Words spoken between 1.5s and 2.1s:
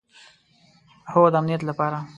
لپاره